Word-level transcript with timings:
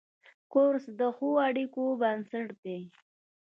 کورس 0.53 0.85
د 0.99 1.01
ښو 1.15 1.29
اړیکو 1.47 1.83
بنسټ 2.01 2.47
دی. 2.63 2.79